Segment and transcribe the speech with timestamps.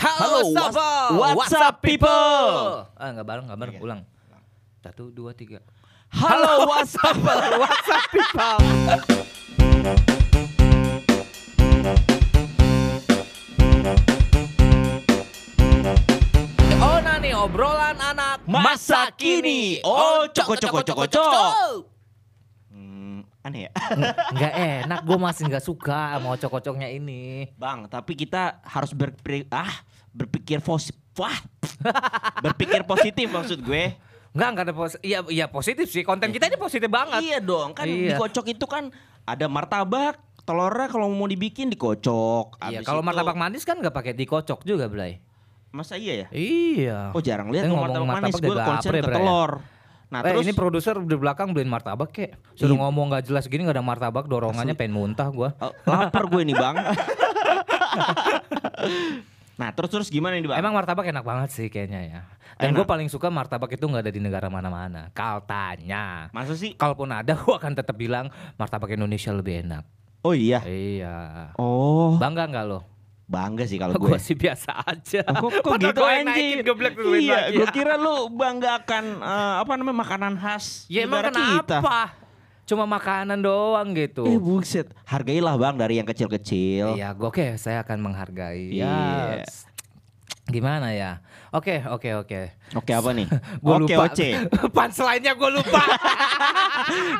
[0.00, 0.88] Halo, what's- Sapa.
[1.36, 2.08] what's up, people?
[2.96, 3.76] Ah, enggak bareng, enggak bareng.
[3.84, 4.00] Ulang.
[4.80, 5.60] Satu, dua, tiga.
[6.08, 7.20] Halo, what's up?
[7.60, 8.56] What's up, people?
[16.80, 19.84] Oh, nani obrolan anak Masa kini.
[19.84, 21.44] Oh, coko, coko, coko, coko.
[22.72, 23.70] Hmm, aneh ya.
[24.32, 27.52] Enggak enak, gue masih nggak suka sama ocok-ocoknya ini.
[27.60, 29.70] Bang, tapi kita harus berpikir ah,
[30.12, 30.98] berpikir positif.
[31.16, 31.36] Wah.
[32.40, 33.94] berpikir positif maksud gue.
[34.30, 35.02] Enggak, enggak ada positif.
[35.02, 36.00] Iya, iya positif sih.
[36.00, 37.18] Konten kita ini positif banget.
[37.20, 38.14] Iya dong, kan Iya.
[38.14, 38.88] dikocok itu kan
[39.24, 42.56] ada martabak, telurnya kalau mau dibikin dikocok.
[42.62, 45.18] Iya, kalau itu- martabak manis kan nggak pakai dikocok juga, Blay.
[45.70, 46.26] Masa iya ya?
[46.30, 46.98] Iya.
[47.10, 49.14] Oh jarang lihat ngomong martabak manis martabak gue konsen ya, ke ya?
[49.14, 49.50] telur.
[50.10, 52.30] Nah eh, terus ini produser di belakang beliin martabak kek.
[52.54, 52.80] Suruh Iya.
[52.82, 55.54] ngomong nggak jelas gini nggak ada martabak, dorongannya pengen muntah gua.
[55.58, 56.76] Oh, lapar gue nih bang.
[59.60, 60.56] nah terus terus gimana nih bang?
[60.56, 62.20] Emang martabak enak banget sih kayaknya ya.
[62.56, 65.12] Dan gue paling suka martabak itu nggak ada di negara mana-mana.
[65.12, 66.32] Kaltanya.
[66.32, 66.72] Masa sih?
[66.72, 69.84] Kalaupun ada, gue akan tetap bilang martabak Indonesia lebih enak.
[70.24, 70.64] Oh iya.
[70.64, 71.52] Iya.
[71.60, 72.80] Oh Bangga nggak lo?
[73.30, 74.18] bangga sih kalau Gue gue.
[74.18, 75.22] sih biasa aja.
[75.30, 76.56] Oh, kok, kok Padahal gitu anjing?
[76.66, 81.62] geblek Iya, gue kira lu bangga akan eh, apa namanya makanan khas Ya emang negara
[81.62, 81.78] kita.
[82.64, 84.22] Cuma makanan doang gitu.
[84.24, 86.94] Eh buset, hargailah bang dari yang kecil-kecil.
[86.94, 88.70] Iya, gue oke, saya akan menghargai.
[88.70, 88.94] Iya.
[89.36, 89.66] Ya, s-
[90.46, 91.18] gimana ya?
[91.50, 92.40] Oke, oke, oke.
[92.74, 93.26] Oke apa nih?
[93.64, 94.06] Gua Oke lupa.
[94.06, 94.28] oce.
[94.76, 95.82] Punchline-nya gue lupa.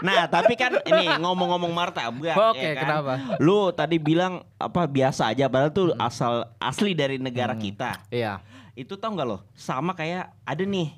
[0.01, 2.35] Nah tapi kan ini ngomong-ngomong martabak.
[2.35, 2.83] Oke, ya kan?
[2.83, 3.13] kenapa?
[3.39, 8.01] Lu tadi bilang apa biasa aja, padahal tuh asal asli dari negara kita.
[8.09, 8.41] Iya.
[8.73, 9.43] Itu tau nggak lo?
[9.53, 10.91] Sama kayak ada nih,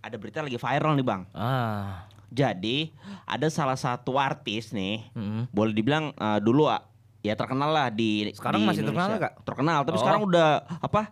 [0.00, 1.22] ada berita lagi viral nih bang.
[1.30, 2.06] Ah.
[2.28, 2.92] Jadi
[3.24, 5.48] ada salah satu artis nih, mm.
[5.52, 6.84] boleh dibilang eh, dulu ah,
[7.24, 9.22] ya terkenal lah di Sekarang di masih terkenal Indonesia.
[9.24, 9.34] nggak?
[9.48, 10.02] Terkenal, tapi Oh.
[10.04, 10.48] sekarang udah
[10.78, 11.02] apa?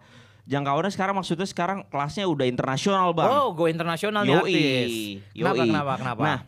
[0.46, 3.26] Jangkauannya sekarang maksudnya sekarang kelasnya udah internasional bang.
[3.26, 4.92] Oh, go internasional nih artis.
[5.34, 5.68] Kenapa, yoi.
[5.74, 6.22] kenapa, kenapa?
[6.22, 6.38] Nah,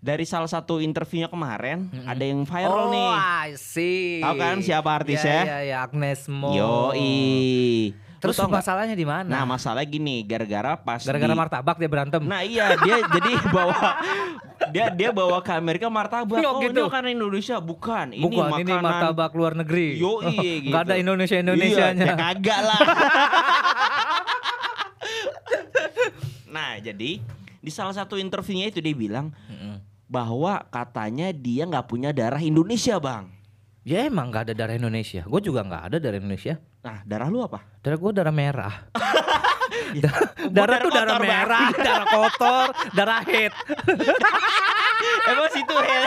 [0.00, 2.08] dari salah satu interviewnya kemarin Mm-mm.
[2.08, 3.12] ada yang viral oh, nih.
[3.44, 4.20] I see.
[4.24, 5.40] Tahu kan siapa artisnya?
[5.44, 6.56] Iya, iya, iya, Agnes Mo.
[6.56, 7.92] Yoi.
[8.24, 9.28] Terus masalahnya di mana?
[9.28, 12.20] Nah, masalah gini, gara-gara pas Gara-gara di- martabak dia berantem.
[12.20, 14.00] Nah iya dia jadi bawa
[14.70, 16.40] dia dia bawa ke Amerika martabak.
[16.40, 16.72] Oh, Oh, gitu.
[16.72, 18.06] ini makanan Indonesia bukan.
[18.10, 19.88] Ini Bukan, makanan ini martabak luar negeri.
[19.94, 20.32] Yoi
[20.64, 20.70] gitu.
[20.70, 22.00] Nggak ada Indonesia-Indonesianya.
[22.02, 22.80] Iya, ya kagak lah.
[26.46, 27.18] nah jadi
[27.58, 29.82] di salah satu interviewnya itu dia bilang Mm-mm.
[30.06, 33.33] bahwa katanya dia nggak punya darah Indonesia bang.
[33.84, 35.20] Ya emang nggak ada darah Indonesia.
[35.22, 36.56] Gue juga nggak ada darah Indonesia.
[36.80, 37.60] Nah darah lu apa?
[37.84, 38.74] Darah gue darah merah.
[39.94, 43.50] Ya, Da- Gua darah tuh darah merah, darah kotor, darah head.
[45.30, 46.04] Emang situ Hel?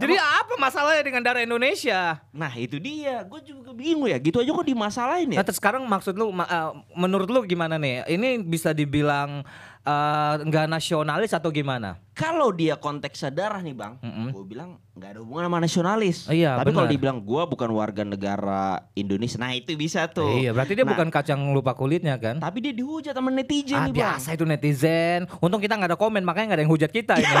[0.00, 2.22] Jadi apa masalahnya dengan darah Indonesia?
[2.30, 3.39] Nah itu dia, gue
[3.80, 4.16] bingung ya.
[4.16, 5.38] Gitu aja kok dimasalahin ya.
[5.40, 8.04] Nah, terus sekarang maksud lu, ma- eh, menurut lu gimana nih?
[8.06, 9.40] Ini bisa dibilang
[9.80, 11.96] eh, nggak nasionalis atau gimana?
[12.12, 14.28] Kalau dia konteks darah nih bang, Mm-mm.
[14.30, 16.28] gue bilang nggak ada hubungan sama nasionalis.
[16.28, 20.36] Oh, iya, Tapi kalau dibilang gue bukan warga negara Indonesia, nah itu bisa tuh.
[20.36, 22.36] Iya, berarti dia Nah, bukan kacang lupa kulitnya kan?
[22.36, 24.00] Tapi dia dihujat sama netizen Ah, nih bang.
[24.12, 25.24] biasa itu netizen.
[25.38, 27.34] Untung kita nggak ada komen, makanya nggak ada yang hujat kita ini.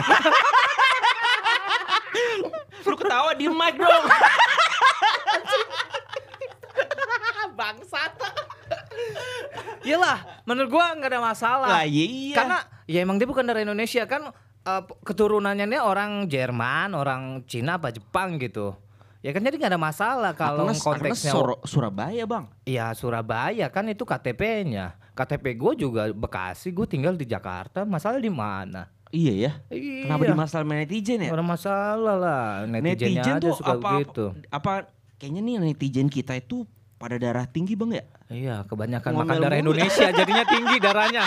[2.82, 4.04] Lu ketawa di mic dong.
[9.82, 11.68] Iyalah, menurut gua nggak ada masalah.
[11.68, 12.36] lah iya.
[12.36, 14.28] Karena ya emang dia bukan dari Indonesia kan
[14.60, 18.76] eh, keturunannya nih orang Jerman, orang Cina apa Jepang gitu.
[19.20, 22.44] Ya kan jadi nggak ada masalah kalau Agnes- konteksnya Agnes Surabaya bang.
[22.64, 24.96] Iya Surabaya kan itu KTP-nya.
[25.12, 27.84] KTP gue juga Bekasi, gue tinggal di Jakarta.
[27.84, 28.88] Masalah di mana?
[29.12, 29.52] Iya ya.
[29.68, 30.08] Iya.
[30.08, 31.30] Kenapa dimasalah sama netizen ya?
[31.34, 32.44] Ada masalah lah.
[32.64, 34.26] Netizennya Netizen aja tuh suka apa, gitu.
[34.48, 34.72] apa
[35.20, 36.64] kayaknya nih netizen kita itu
[37.00, 38.04] pada darah tinggi bang ya?
[38.28, 39.72] Iya, kebanyakan Ngomel makan darah mulu.
[39.72, 41.24] Indonesia jadinya tinggi darahnya.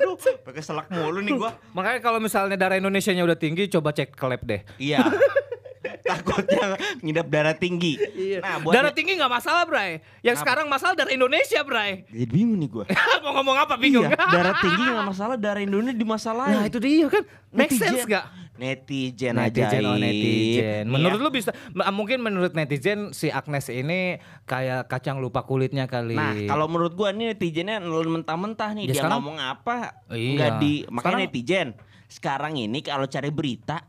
[0.00, 1.52] Aduh, pakai selak mulu nih gua.
[1.76, 4.64] Makanya kalau misalnya darah Indonesianya udah tinggi, coba cek ke lab deh.
[4.80, 5.04] Iya.
[6.06, 6.66] Takutnya
[7.00, 7.98] ngidap darah tinggi.
[8.38, 9.98] Nah, buat darah tinggi nggak masalah, Bray.
[10.20, 10.40] Yang Kenapa?
[10.42, 12.06] sekarang masalah darah Indonesia, Bray.
[12.06, 12.84] Jadi bingung nih gua.
[13.22, 14.04] Mau ngomong apa bingung?
[14.04, 16.54] Iya, darah tinggi nggak masalah, darah Indonesia dimasalahin.
[16.54, 17.22] Nah, itu dia kan.
[17.50, 18.12] Make sense Netizen.
[18.12, 18.24] gak?
[18.56, 19.84] Netizen, Netizen, aja.
[19.84, 20.82] oh netizen.
[20.82, 21.24] Nih Menurut ya.
[21.24, 21.50] lu bisa,
[21.90, 26.16] mungkin menurut netizen si Agnes ini kayak kacang lupa kulitnya kali.
[26.16, 29.76] Nah, kalau menurut gua nih netizennya nelen mentah-mentah nih Ya, dia sekarang- ngomong apa
[30.08, 30.32] Iya.
[30.32, 31.68] nggak di makanya Sekarang- netizen
[32.06, 33.82] sekarang ini kalau cari berita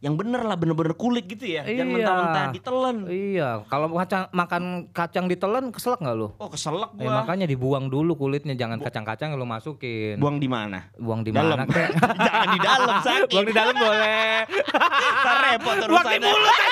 [0.00, 1.60] yang bener lah bener-bener kulit gitu ya.
[1.60, 1.92] Jangan Iya.
[1.92, 2.96] mentah-mentah ditelan.
[3.04, 6.32] Iya, kalau kacang makan kacang ditelan keselak nggak lu?
[6.34, 7.20] Oh keselak Ya, gua.
[7.20, 10.16] makanya dibuang dulu kulitnya, jangan kacang-kacang lu masukin.
[10.16, 10.88] Buang di mana?
[10.96, 11.52] Buang di Dalam.
[11.60, 11.68] mana?
[12.26, 13.28] Jangan di dalam sakit.
[13.28, 14.48] Buang di dalam boleh.
[15.44, 16.54] Repot Buang di mulut.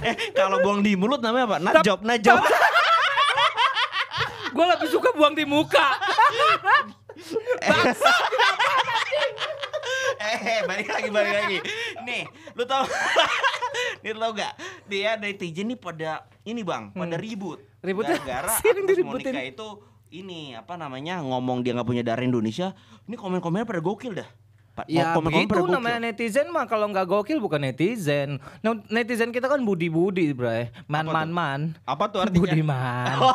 [0.00, 1.56] eh kalau buang di mulut namanya apa?
[1.60, 2.40] Najop, najop.
[4.50, 5.86] Gue lebih suka buang di muka.
[10.32, 11.58] Eh balik lagi balik lagi.
[12.02, 12.22] Nih,
[12.52, 12.86] lu tau
[14.02, 14.52] Nih lu tau gak?
[14.86, 16.10] Dia netizen nih pada
[16.42, 17.58] ini bang, pada ribut.
[17.58, 17.82] Hmm.
[17.82, 19.32] Ributnya Gara-gara Agnes diributin.
[19.32, 19.68] Monica itu
[20.10, 22.74] ini apa namanya ngomong dia nggak punya darah Indonesia.
[23.04, 24.28] Ini komen-komennya pada gokil dah.
[24.70, 25.26] Pa- Ya pada
[25.60, 25.66] gokil.
[25.68, 28.38] namanya netizen mah kalau nggak gokil bukan netizen.
[28.60, 30.70] Nah, netizen kita kan budi-budi, Bray.
[30.86, 31.34] Man Apa man tuh?
[31.34, 31.60] man.
[31.84, 32.42] Apa tuh artinya?
[32.46, 33.16] Budiman.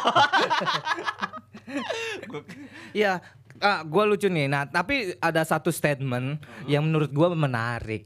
[2.94, 3.20] Ya,
[3.62, 4.48] ah, gue lucu nih.
[4.50, 8.04] Nah, tapi ada satu statement yang menurut gue menarik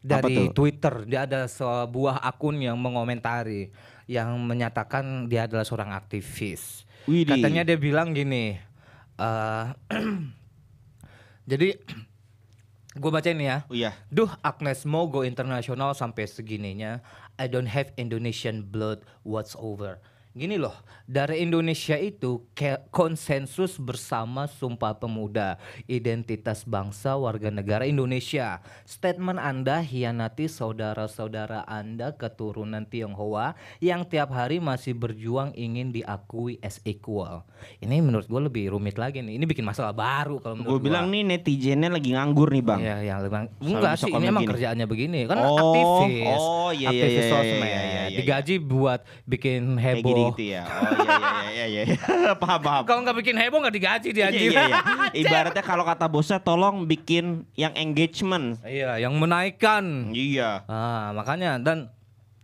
[0.00, 0.48] dari?
[0.54, 1.04] Twitter.
[1.08, 3.72] Dia ada sebuah akun yang mengomentari
[4.06, 6.86] yang menyatakan dia adalah seorang aktivis.
[7.10, 7.38] Widih.
[7.38, 8.58] Katanya dia bilang gini.
[9.16, 9.66] eh,
[11.50, 11.68] jadi
[13.02, 13.66] gue bacain ya.
[13.66, 13.98] Oh iya.
[14.08, 17.02] Duh Agnes go internasional sampai segininya
[17.36, 20.00] I don't have Indonesian blood whatsoever
[20.36, 20.76] Gini loh,
[21.08, 25.56] dari Indonesia itu ke- konsensus bersama Sumpah Pemuda,
[25.88, 28.60] identitas bangsa warga negara Indonesia.
[28.84, 36.84] Statement Anda hianati saudara-saudara Anda keturunan Tionghoa yang tiap hari masih berjuang ingin diakui as
[36.84, 37.40] equal.
[37.80, 39.40] Ini menurut gue lebih rumit lagi nih.
[39.40, 42.80] Ini bikin masalah baru kalau menurut Gue bilang nih netizennya lagi nganggur nih bang.
[42.84, 44.52] Iya, yang lebih Selalu enggak sih, ini emang gini.
[44.52, 45.18] kerjaannya begini.
[45.24, 46.28] Kan Oh, aktivis.
[46.36, 47.56] oh, iya, iya, aktivis iya, iya, sosmed.
[47.64, 48.18] iya, iya, iya.
[48.20, 50.25] Digaji buat bikin heboh.
[50.30, 50.64] Gitu ya.
[50.66, 51.98] Oh iya iya iya iya.
[52.42, 52.82] paham paham.
[52.82, 54.50] Kalau nggak bikin heboh nggak digaji dia Iya, anjir.
[54.50, 54.78] iya, iya.
[55.22, 58.58] Ibaratnya kalau kata bosnya tolong bikin yang engagement.
[58.62, 60.10] Iya, yang menaikkan.
[60.10, 60.64] Iya.
[60.66, 61.90] Ah, makanya dan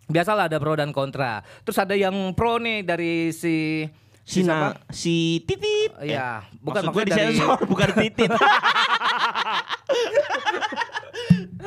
[0.06, 1.40] biasalah ada pro dan kontra.
[1.62, 3.87] Terus ada yang pro nih dari si
[4.23, 4.79] Si, siapa?
[4.79, 5.90] na, si titit.
[5.99, 8.31] Iya, bukan Maksud gue dari disensor bukan titit.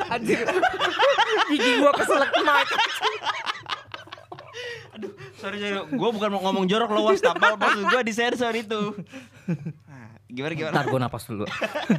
[0.08, 0.40] anjir.
[1.48, 2.68] Gigi gua keselak mic.
[5.36, 5.78] Sorry sorry.
[5.88, 8.92] Gue bukan mau ngomong jorok lo was tapal maksud gue disensor itu.
[9.84, 10.72] Nah, gimana gimana?
[10.74, 11.44] Ntar gue napas dulu.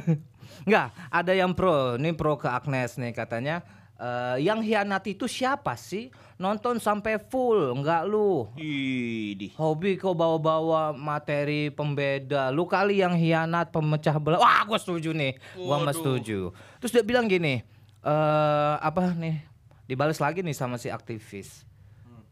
[0.66, 1.96] Enggak, ada yang pro.
[1.96, 3.62] Ini pro ke Agnes nih katanya.
[3.98, 6.06] eh, yang hianati itu siapa sih?
[6.38, 8.46] Nonton sampai full, enggak lu?
[8.54, 9.50] Idih.
[9.58, 12.54] Hobi kau bawa-bawa materi pembeda.
[12.54, 14.38] Lu kali yang hianat pemecah belah.
[14.38, 15.34] Wah, gua setuju nih.
[15.58, 15.98] Gua mah Waduh.
[15.98, 16.38] setuju.
[16.78, 17.66] Terus dia bilang gini,
[18.06, 19.42] eh apa nih?
[19.90, 21.66] Dibales lagi nih sama si aktivis.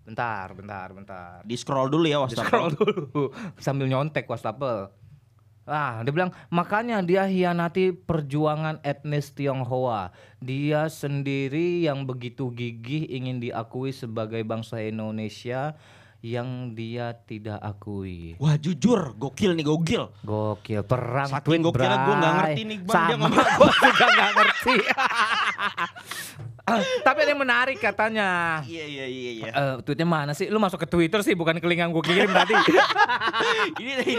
[0.07, 1.43] Bentar, bentar, bentar.
[1.43, 2.47] Di scroll dulu ya Di wastafel.
[2.47, 3.23] scroll dulu
[3.65, 4.95] sambil nyontek wastafel.
[5.67, 10.15] Ah, dia bilang makanya dia hianati perjuangan etnis Tionghoa.
[10.39, 15.75] Dia sendiri yang begitu gigih ingin diakui sebagai bangsa Indonesia
[16.23, 18.39] yang dia tidak akui.
[18.39, 20.05] Wah jujur, gokil nih gokil.
[20.23, 22.31] Gokil perang Saking gokilnya nggak Bray.
[22.39, 22.95] ngerti nih, Bang.
[22.95, 24.75] Dia Sama ngomong gua juga nggak ngerti.
[27.01, 28.59] Tapi ada yang menarik katanya.
[28.63, 29.51] Iya iya iya iya.
[29.51, 30.47] Eh, tweetnya mana sih?
[30.47, 32.55] Lu masuk ke Twitter sih, bukan ke link yang gue kirim tadi.
[33.81, 34.15] ini ini.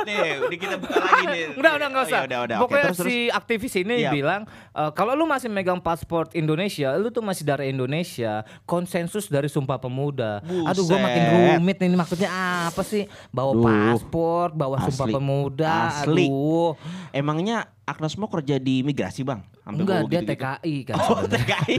[0.00, 1.44] nih, ini kita buka lagi nih.
[1.54, 2.20] Udah, udah nggak Oh, usah.
[2.20, 2.56] ya udah, udah.
[2.58, 3.08] Pokoknya terus, terus.
[3.08, 4.10] si aktivis ini Iya.
[4.10, 8.42] bilang eh, kalau lu masih megang paspor Indonesia, lu tuh masih dari Indonesia.
[8.64, 10.42] Konsensus dari Sumpah Pemuda.
[10.42, 11.38] Aduh, gua makin Buset.
[11.54, 11.86] rumit nih.
[11.86, 12.28] Ini maksudnya
[12.66, 13.06] apa sih?
[13.30, 13.62] Bawa Duh.
[13.62, 15.14] paspor, bawa Sumpah Asli.
[15.14, 15.74] Pemuda.
[16.02, 16.26] Asli.
[16.26, 16.74] Aduh.
[17.10, 19.40] Emangnya Agnes mau kerja di imigrasi bang?
[19.64, 20.32] Sampai Enggak, dia gitu-gitu.
[20.36, 20.94] TKI kan.
[20.94, 21.56] Oh sebenarnya.
[21.56, 21.76] TKI.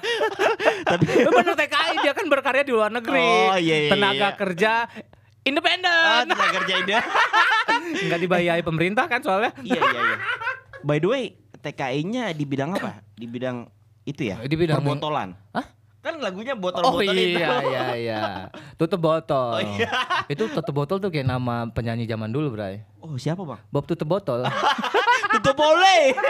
[0.88, 3.20] Tapi Lu bener TKI, dia kan berkarya di luar negeri.
[3.20, 4.28] Oh, iya, iya, Tenaga iya.
[4.32, 6.24] kerja ah, independen.
[6.24, 7.00] tenaga kerjain dia.
[8.08, 9.52] Enggak dibayari pemerintah kan soalnya.
[9.60, 10.16] iya iya iya.
[10.80, 11.24] By the way,
[11.60, 13.04] TKI-nya di bidang apa?
[13.12, 13.68] Di bidang
[14.04, 14.40] itu ya?
[14.40, 15.36] Di bidang- perbotolan.
[15.52, 15.66] Hah?
[16.00, 17.34] Kan lagunya Oh botol-botol itu.
[17.34, 18.20] iya iya iya.
[18.78, 19.58] Tutup botol.
[19.58, 19.90] Oh, iya.
[20.30, 22.86] Itu tutup botol tuh kayak nama penyanyi zaman dulu, Bray.
[23.02, 23.58] Oh siapa bang?
[23.74, 24.46] Bob tutup botol.
[25.32, 26.12] Tutup boleh.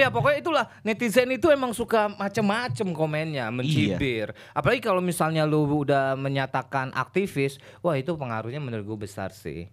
[0.00, 4.32] ya pokoknya itulah netizen itu emang suka macem-macem komennya, mencibir.
[4.52, 9.68] Apalagi kalau misalnya lu udah menyatakan aktivis, wah itu pengaruhnya menurut gue besar sih.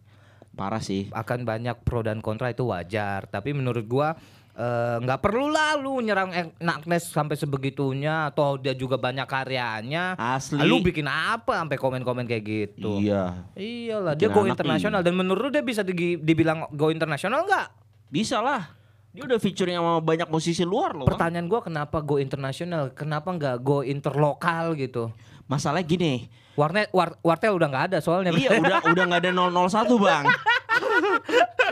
[0.54, 1.10] Parah sih.
[1.10, 3.26] Akan banyak pro dan kontra itu wajar.
[3.26, 4.14] Tapi menurut gua
[4.54, 8.28] eh, nggak perlu lah lu nyerang Ag- Agnes sampai sebegitunya.
[8.28, 10.14] Atau dia juga banyak karyanya.
[10.16, 10.62] Asli.
[10.62, 12.98] Lu bikin apa sampai komen-komen kayak gitu?
[12.98, 13.50] Iya.
[13.54, 17.68] Iyalah, dia go internasional dan menurut lu dia bisa digi- dibilang go internasional nggak?
[18.08, 18.70] Bisa lah.
[19.10, 21.06] Dia udah featuring sama banyak musisi luar loh.
[21.06, 22.90] Pertanyaan gua kenapa go internasional?
[22.90, 25.14] Kenapa nggak go interlokal gitu?
[25.46, 26.14] Masalahnya gini.
[26.54, 28.30] Warnet war, wartel udah nggak ada soalnya.
[28.34, 30.26] iya udah udah nggak ada 001 bang.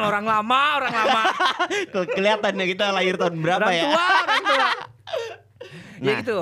[0.00, 1.22] orang lama, orang lama.
[1.92, 3.84] Ke- Kelihatan ya kita lahir tahun berapa orang ya?
[3.84, 4.68] tua, orang tua.
[5.98, 6.18] ya Nah.
[6.22, 6.38] gitu.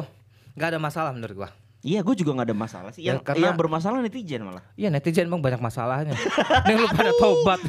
[0.52, 1.50] Nggak ada masalah menurut gua.
[1.80, 3.00] Iya, gue juga nggak ada masalah sih.
[3.00, 4.64] Ya, Yang, karena- yang bermasalah netizen malah.
[4.74, 6.18] Iya netizen emang banyak masalahnya.
[6.66, 7.60] Nih lu pada tobat.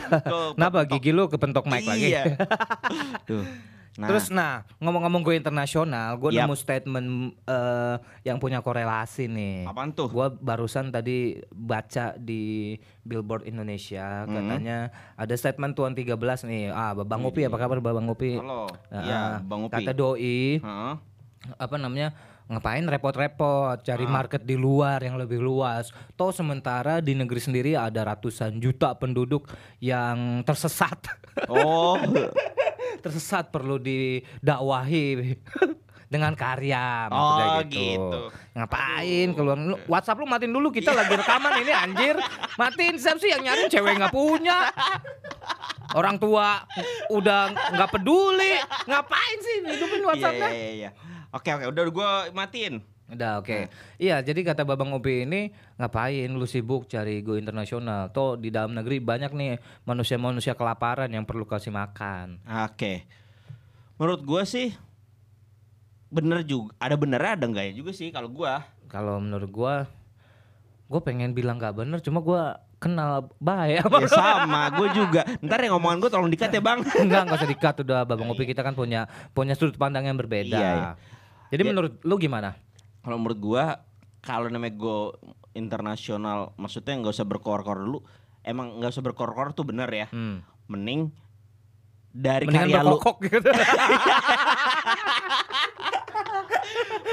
[0.58, 2.12] Kenapa gigi lu kepentok mic lagi?
[2.12, 2.34] Iya.
[3.24, 3.46] Tuh.
[3.98, 6.46] Nah, Terus nah ngomong-ngomong gue internasional, gue Yap.
[6.46, 7.08] nemu statement
[7.44, 9.66] eh, yang punya korelasi nih.
[9.66, 10.06] apaan tuh?
[10.08, 14.38] Gue barusan tadi baca di Billboard Indonesia Hmm.
[14.38, 14.78] katanya
[15.16, 16.14] ada statement tuan 13
[16.44, 16.70] nih.
[16.70, 18.38] Ah, Babang Upi apa kabar Babang Upi?
[18.38, 18.70] Halo.
[18.88, 19.36] Iya, ah.
[19.42, 19.74] Bang Upi.
[19.76, 20.94] Kata doi Heeh.
[21.50, 22.14] apa namanya
[22.48, 24.14] ngapain repot-repot cari Ah.
[24.14, 25.90] market di luar yang lebih luas.
[26.14, 29.50] Toh sementara di negeri sendiri ada ratusan juta penduduk
[29.80, 31.02] yang tersesat.
[31.50, 31.98] Oh,
[33.00, 35.38] tersesat perlu didakwahi
[36.14, 37.76] dengan karya maksudnya Oh, gitu.
[37.76, 38.20] gitu.
[38.56, 42.16] Ngapain keluar lu, WhatsApp lu matiin dulu kita lagi rekaman ini anjir.
[42.56, 44.72] Matiin siapa sih yang nyariin cewek nggak punya.
[45.92, 46.64] Orang tua
[47.10, 48.56] udah nggak peduli.
[48.88, 50.50] Ngapain sih hidupin iya WhatsAppnya?
[50.50, 50.90] iya iya.
[51.30, 52.80] Oke oke, udah gue matiin.
[53.08, 53.72] Udah oke.
[53.96, 58.12] Iya, jadi kata Babang Opi ini ngapain lu sibuk cari go internasional?
[58.12, 59.52] Toh di dalam negeri banyak nih
[59.88, 62.44] manusia-manusia kelaparan yang perlu kasih makan.
[62.68, 63.08] Oke.
[63.96, 64.68] Menurut gue sih
[66.08, 66.76] bener juga.
[66.80, 68.64] Ada benernya ada enggaknya juga sih kalau gua.
[68.88, 69.88] Kalau menurut gua
[70.88, 75.26] gua pengen bilang gak bener cuma gua kenal baik Ya sama, gue juga.
[75.42, 76.80] Ntar yang ngomongan gue tolong dikat ya bang.
[77.04, 80.54] enggak enggak usah dikat udah Babang Opi kita kan punya punya sudut pandang yang berbeda.
[80.56, 80.92] Iya, iya.
[81.50, 81.68] Jadi Ya.
[81.74, 82.54] menurut lu gimana?
[83.08, 83.88] Kalau menurut gua
[84.20, 85.16] kalau namanya go
[85.56, 88.04] internasional, maksudnya nggak usah berkor-kor dulu.
[88.44, 90.12] Emang nggak usah berkor-kor tuh bener ya.
[90.12, 90.44] Hmm.
[90.68, 91.16] Mending
[92.12, 93.48] dari Mendingan karya lu, gitu.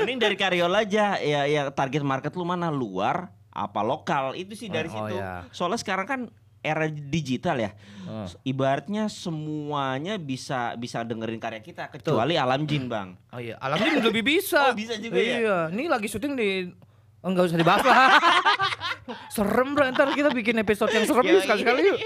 [0.03, 1.07] mending dari karya lu aja.
[1.23, 5.15] Ya, ya target market lu mana luar apa lokal itu sih dari Oh, situ.
[5.15, 5.47] iya.
[5.55, 6.21] Soalnya sekarang kan
[6.64, 7.71] era digital ya.
[8.09, 8.25] Oh.
[8.42, 13.12] Ibaratnya semuanya bisa bisa dengerin karya kita kecuali alam jin bang.
[13.30, 14.56] Oh iya, Alamdin lebih bisa.
[14.73, 15.37] Oh, bisa juga ya?
[15.44, 16.73] Iya, ini lagi syuting di
[17.25, 18.21] Oh, enggak usah dibahas lah.
[19.35, 21.99] serem bro, ntar kita bikin episode yang serem yuk sekali-sekali yuk.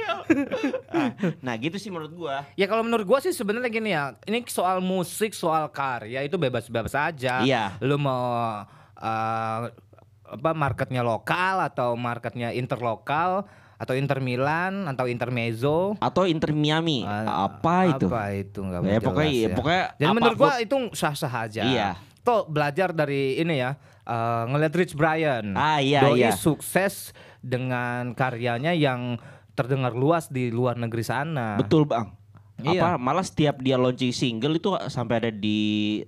[0.95, 1.11] Ah,
[1.43, 2.47] nah gitu sih menurut gua.
[2.55, 6.95] Ya kalau menurut gua sih sebenarnya gini ya, ini soal musik, soal karya itu bebas-bebas
[6.95, 7.43] aja.
[7.43, 7.75] Iya.
[7.83, 8.63] Lu mau
[8.95, 9.61] uh,
[10.29, 13.43] apa marketnya lokal atau marketnya interlokal
[13.79, 15.95] atau Inter Milan atau Intermezzo.
[16.03, 17.07] Atau Inter Miami.
[17.07, 18.11] Ah, apa itu?
[18.11, 21.63] Apa itu enggak Ya, pokoknya iya, pokoknya Jadi apa menurut gua itu sah-sah aja.
[21.63, 21.89] Iya.
[22.27, 25.55] Toh belajar dari ini ya, eh, ngeliat Rich Brian.
[25.55, 26.35] Ah, iya, Doi iya.
[26.35, 29.17] sukses dengan karyanya yang
[29.55, 31.55] terdengar luas di luar negeri sana.
[31.55, 32.11] Betul bang.
[32.59, 32.83] Iya.
[32.83, 36.03] Apa malah setiap dia launching single itu sampai ada di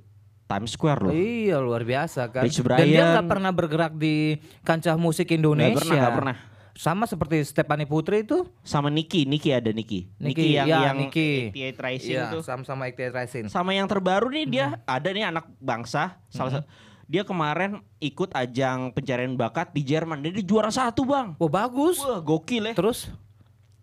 [0.50, 1.15] Times Square loh.
[1.15, 2.43] Iya luar biasa kan.
[2.43, 3.07] Rich Dan dia Brian.
[3.15, 4.35] nggak pernah bergerak di
[4.67, 5.79] kancah musik Indonesia.
[5.79, 6.37] Nggak pernah, nggak pernah.
[6.73, 8.47] Sama seperti Stephanie Putri itu.
[8.62, 10.07] Sama Niki, Niki ada Niki.
[10.17, 11.50] Niki, yang ya, yang Niki.
[11.50, 12.43] 88 Rising Iya, tuh.
[12.43, 13.47] sama-sama Iktia Racing.
[13.47, 16.19] Sama yang terbaru nih dia ada nih anak bangsa.
[16.29, 16.67] Salah satu
[17.11, 20.23] dia kemarin ikut ajang pencarian bakat di Jerman.
[20.23, 21.35] Dia, dia juara satu bang.
[21.37, 21.99] Wah bagus.
[22.00, 22.75] Wah gokil ya.
[22.79, 23.11] Terus?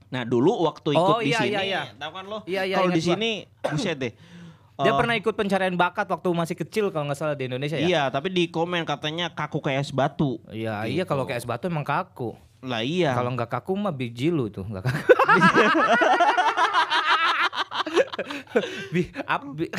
[0.07, 1.81] Nah dulu waktu ikut Oh, di iya, sini, iya, iya.
[1.91, 2.39] tahu kan lo?
[2.47, 4.13] Iya, iya, Kalau di sini, buset deh.
[4.77, 7.87] Dia Eh, pernah ikut pencarian bakat waktu masih kecil kalau nggak salah di Indonesia ya.
[7.89, 10.37] Iya, tapi di komen katanya kaku kayak es batu.
[10.53, 12.37] Iya, iya kalau kayak es batu emang kaku.
[12.59, 13.13] Lah iya.
[13.13, 15.01] Kalau nggak kaku mah biji lu tuh, nggak kaku.
[18.89, 19.69] Bi, ap, bi-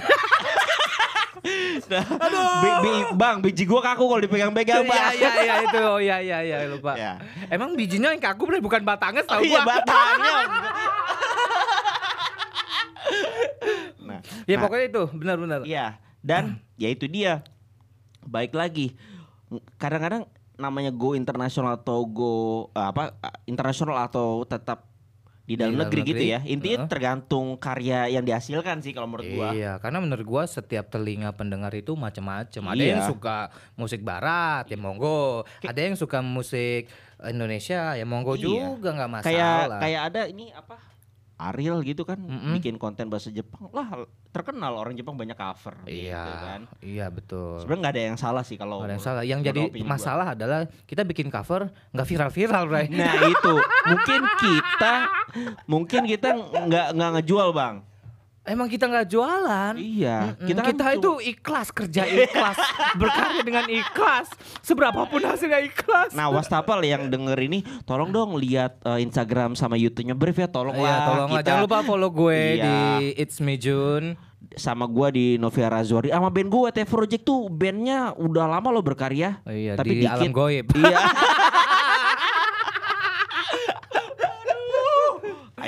[2.58, 5.12] Bi- bi- bang, biji gua kaku kalau dipegang-pegang, Iya Bang.
[5.12, 5.78] iya iya itu.
[5.80, 6.94] Oh iya iya iya lupa.
[6.94, 7.18] Ya.
[7.48, 9.66] Emang bijinya yang kaku bener bukan batangnya Oh, tahu iya, gua.
[9.72, 10.34] batangnya.
[14.04, 15.60] nah, Ya nah, pokoknya itu benar-benar.
[15.64, 15.86] Iya,
[16.20, 16.44] dan
[16.74, 17.42] ya itu dia.
[18.22, 18.94] Baik lagi.
[19.76, 20.26] Kadang-kadang
[20.58, 22.34] namanya go internasional atau go
[22.74, 24.84] eh, apa eh, internasional atau tetap
[25.48, 26.40] di dalam, Di dalam negeri, gitu negeri, ya.
[26.44, 26.90] Intinya heeh.
[26.92, 29.56] tergantung karya yang dihasilkan sih kalau menurut gua.
[29.56, 32.62] Iya, karena menurut gua setiap telinga pendengar itu macam-macam.
[32.76, 32.90] Ada Iya.
[32.92, 35.48] yang suka musik barat, ya monggo.
[35.64, 36.92] Ada yang suka musik
[37.24, 38.44] Indonesia, ya monggo Iya.
[38.44, 39.32] juga nggak masalah.
[39.32, 40.76] Kayak kayak ada ini apa?
[41.38, 42.58] Ariel gitu kan Mm-mm.
[42.58, 43.70] bikin konten bahasa Jepang.
[43.70, 46.60] Lah, terkenal orang Jepang banyak cover Iya, gitu kan.
[46.82, 47.62] iya betul.
[47.62, 49.22] Sebenarnya nggak ada yang salah sih kalau ada yang salah.
[49.22, 49.90] Yang jadi opini gua.
[49.94, 52.86] masalah adalah kita bikin cover nggak viral-viral, Bray.
[52.90, 53.54] Nah itu
[53.86, 54.92] mungkin kita
[55.64, 56.28] mungkin kita
[56.66, 57.76] nggak nggak ngejual bang.
[58.48, 59.72] Emang kita nggak jualan.
[59.74, 60.32] Iya.
[60.32, 60.48] Mm-mm.
[60.48, 62.56] Kita, Kita, kan itu ikhlas kerja ikhlas,
[63.00, 64.32] berkarya dengan ikhlas.
[64.60, 66.12] Seberapapun hasilnya ikhlas.
[66.12, 70.74] Nah wastafel yang denger ini tolong dong lihat eh, Instagram sama YouTube-nya Brief ya tolong
[70.74, 70.96] Iya,
[71.30, 72.64] kita Jangan lupa follow gue Iya.
[72.64, 72.76] di
[73.14, 74.16] It's Me June.
[74.56, 78.80] sama gua di Novia Razori sama band gue T Project tuh bandnya udah lama lo
[78.80, 80.66] berkarya Oh iya, tapi di alam dikit goib.
[80.72, 80.98] iya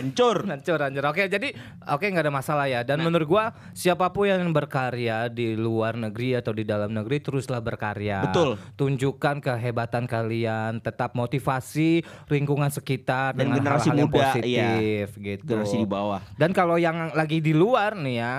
[0.00, 0.36] hancur.
[0.48, 1.04] Hancur, hancur.
[1.12, 1.52] Oke, jadi
[1.84, 2.80] oke nggak ada masalah ya.
[2.82, 3.44] Dan menurut gua
[3.76, 8.32] siapa pun yang berkarya di luar negeri atau di dalam negeri teruslah berkarya.
[8.32, 8.56] Betul.
[8.74, 12.02] Tunjukkan kehebatan kalian, tetap motivasi
[12.32, 15.44] lingkungan sekitar Dan dengan generasi hal-hal yang muda, positif gitu.
[15.44, 16.20] Generasi di bawah.
[16.40, 18.32] Dan kalau yang lagi di luar nih ya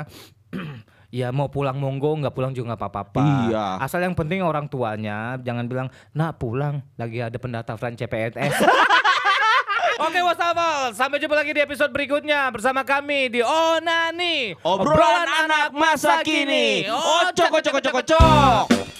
[1.12, 3.52] Ya mau pulang monggo nggak pulang juga nggak apa-apa.
[3.52, 3.84] Iya.
[3.84, 8.56] Asal yang penting orang tuanya jangan bilang, "Nak pulang, lagi ada pendaftaran CPNS."
[10.02, 16.26] Oke wassalam, sampai jumpa lagi di episode berikutnya bersama kami di Onani Obrolan anak masa
[16.26, 16.90] kini.
[16.90, 18.91] Oh, cok, cok, cok, cok.